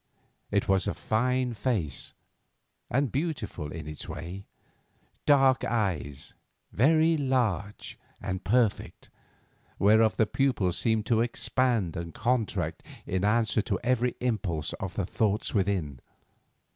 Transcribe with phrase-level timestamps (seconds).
[0.49, 2.13] It was a fine face,
[2.89, 4.45] and beautiful in its way.
[5.27, 6.33] Dark eyes,
[6.71, 9.09] very large and perfect,
[9.77, 15.05] whereof the pupils seemed to expand and contract in answer to every impulse of the
[15.05, 15.99] thoughts within.